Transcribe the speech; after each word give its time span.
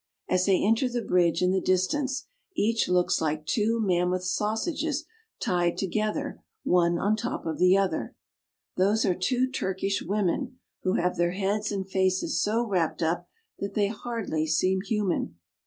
As 0.27 0.47
they 0.47 0.63
enter 0.63 0.89
the 0.89 1.03
bridge, 1.03 1.43
in 1.43 1.51
the 1.51 1.61
distance, 1.61 2.25
each 2.55 2.89
looks 2.89 3.21
like 3.21 3.45
two 3.45 3.79
mammoth 3.79 4.23
sausages 4.23 5.05
tied 5.39 5.77
together 5.77 6.41
one 6.63 6.97
on 6.97 7.15
top 7.15 7.45
of 7.45 7.59
the 7.59 7.77
other. 7.77 8.15
Those 8.77 9.05
are 9.05 9.13
two 9.13 9.47
Turkish 9.47 10.01
women, 10.01 10.57
who 10.81 10.93
have 10.93 11.17
their 11.17 11.33
heads 11.33 11.71
and 11.71 11.87
faces 11.87 12.41
so 12.41 12.65
wrapped 12.65 13.03
up 13.03 13.27
that 13.59 13.75
they 13.75 13.89
hardly 13.89 14.47
seem 14.47 14.81
human. 14.81 15.35